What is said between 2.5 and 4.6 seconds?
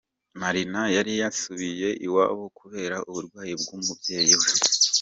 kubera uburwayi bw'umubyeyi we.